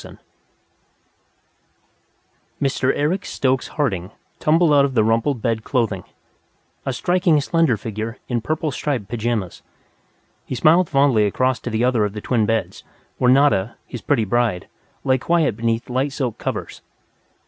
[2.59, 2.91] "_Mr.
[2.95, 6.03] Eric Stokes Harding tumbled out of the rumpled bed clothing,
[6.87, 9.61] a striking slender figure in purple striped pajamas.
[10.43, 12.83] He smiled fondly across to the other of the twin beds,
[13.19, 14.67] where Nada, his pretty bride,
[15.03, 16.81] lay quiet beneath light silk covers.